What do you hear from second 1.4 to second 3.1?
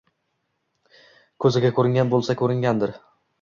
Ko`ziga ko`ringan bo`lsa ko`ringandir